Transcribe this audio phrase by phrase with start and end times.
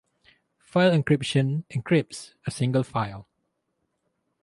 [0.63, 3.27] File encryption encrypts a single file.